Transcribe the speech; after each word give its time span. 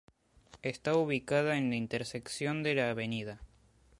Está 0.63 0.95
ubicada 0.95 1.57
en 1.57 1.69
la 1.69 1.75
intersección 1.75 2.63
de 2.63 2.73
la 2.73 2.89
Av. 2.89 3.37